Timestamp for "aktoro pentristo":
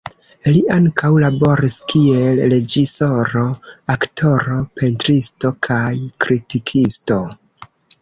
3.97-5.55